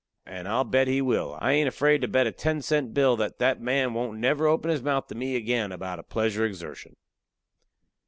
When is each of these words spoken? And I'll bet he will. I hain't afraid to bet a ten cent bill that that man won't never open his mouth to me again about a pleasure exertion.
And 0.25 0.47
I'll 0.47 0.63
bet 0.63 0.87
he 0.87 0.99
will. 0.99 1.37
I 1.39 1.53
hain't 1.53 1.67
afraid 1.67 2.01
to 2.01 2.07
bet 2.07 2.25
a 2.25 2.31
ten 2.31 2.63
cent 2.63 2.91
bill 2.91 3.15
that 3.17 3.37
that 3.37 3.61
man 3.61 3.93
won't 3.93 4.17
never 4.17 4.47
open 4.47 4.71
his 4.71 4.81
mouth 4.81 5.05
to 5.09 5.15
me 5.15 5.35
again 5.35 5.71
about 5.71 5.99
a 5.99 6.03
pleasure 6.03 6.43
exertion. 6.43 6.95